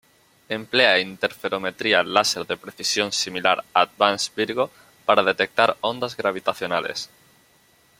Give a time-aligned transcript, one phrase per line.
[0.49, 4.71] Emplea interferometría láser de precisión similar a Advanced Virgo
[5.05, 7.11] para detectar ondas gravitacionales.